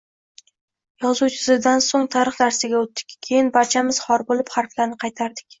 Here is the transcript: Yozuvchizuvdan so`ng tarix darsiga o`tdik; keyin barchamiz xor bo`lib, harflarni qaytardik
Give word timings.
Yozuvchizuvdan 1.05 1.83
so`ng 1.89 2.09
tarix 2.17 2.41
darsiga 2.45 2.81
o`tdik; 2.81 3.15
keyin 3.29 3.55
barchamiz 3.59 4.03
xor 4.09 4.27
bo`lib, 4.33 4.53
harflarni 4.59 5.03
qaytardik 5.07 5.49